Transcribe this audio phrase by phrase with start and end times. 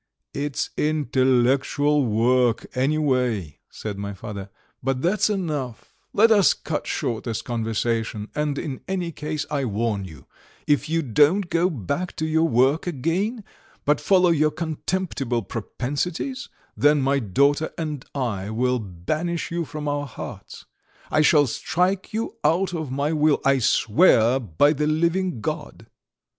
[0.33, 4.49] "It's intellectual work, anyway," said my father.
[4.81, 10.05] "But that's enough; let us cut short this conversation, and in any case I warn
[10.05, 10.25] you:
[10.65, 13.43] if you don't go back to your work again,
[13.85, 20.07] but follow your contemptible propensities, then my daughter and I will banish you from our
[20.07, 20.65] hearts.
[21.11, 25.85] I shall strike you out of my will, I swear by the living God!"